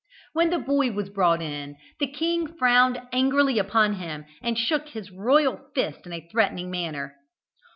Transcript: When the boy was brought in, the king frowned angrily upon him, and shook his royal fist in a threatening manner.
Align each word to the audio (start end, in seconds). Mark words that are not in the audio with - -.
When 0.33 0.49
the 0.49 0.57
boy 0.57 0.89
was 0.93 1.09
brought 1.11 1.43
in, 1.43 1.75
the 1.99 2.07
king 2.07 2.47
frowned 2.47 2.99
angrily 3.13 3.59
upon 3.59 3.93
him, 3.93 4.25
and 4.41 4.57
shook 4.57 4.87
his 4.89 5.11
royal 5.11 5.61
fist 5.75 6.07
in 6.07 6.13
a 6.13 6.27
threatening 6.31 6.71
manner. 6.71 7.17